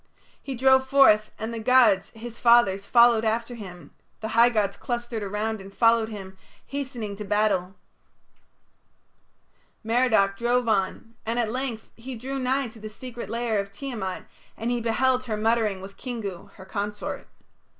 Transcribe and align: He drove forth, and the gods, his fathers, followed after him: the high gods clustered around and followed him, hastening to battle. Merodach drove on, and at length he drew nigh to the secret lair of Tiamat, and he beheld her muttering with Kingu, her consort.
He 0.41 0.55
drove 0.55 0.87
forth, 0.87 1.29
and 1.37 1.53
the 1.53 1.59
gods, 1.59 2.09
his 2.15 2.39
fathers, 2.39 2.85
followed 2.87 3.23
after 3.23 3.53
him: 3.53 3.91
the 4.19 4.29
high 4.29 4.49
gods 4.49 4.75
clustered 4.75 5.21
around 5.21 5.61
and 5.61 5.71
followed 5.71 6.09
him, 6.09 6.39
hastening 6.65 7.15
to 7.17 7.23
battle. 7.23 7.75
Merodach 9.83 10.37
drove 10.37 10.67
on, 10.67 11.13
and 11.23 11.37
at 11.37 11.51
length 11.51 11.91
he 11.95 12.15
drew 12.15 12.39
nigh 12.39 12.69
to 12.69 12.79
the 12.79 12.89
secret 12.89 13.29
lair 13.29 13.59
of 13.59 13.71
Tiamat, 13.71 14.23
and 14.57 14.71
he 14.71 14.81
beheld 14.81 15.25
her 15.25 15.37
muttering 15.37 15.81
with 15.81 15.97
Kingu, 15.97 16.49
her 16.53 16.65
consort. 16.65 17.27